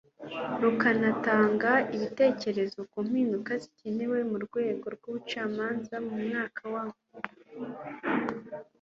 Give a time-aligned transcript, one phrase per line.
[0.61, 6.85] rukanatanga ibitekerezo ku mpinduka zikenewe mu rwego rw ubucamanza Mu mwaka wa